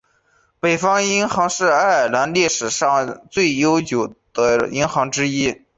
[0.59, 2.69] 北方银行是爱尔兰历史
[3.29, 5.61] 最悠久的银行之一。